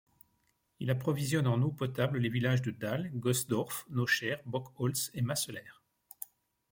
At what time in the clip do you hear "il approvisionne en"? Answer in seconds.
0.79-1.61